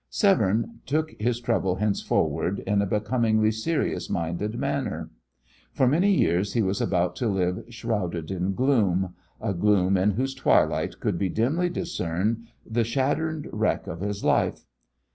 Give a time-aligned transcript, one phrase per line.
[0.09, 5.11] Severne took his trouble henceforward in a becomingly serious minded manner.
[5.73, 10.33] For many years he was about to live shrouded in gloom a gloom in whose
[10.33, 14.65] twilight could be dimly discerned the shattered wreck of his life.